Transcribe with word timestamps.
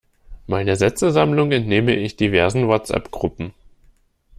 Meine 0.47 0.77
Sätzesammlung 0.77 1.51
entnehme 1.51 1.95
ich 1.95 2.15
diversen 2.15 2.67
Whatsappgruppen. 2.67 3.53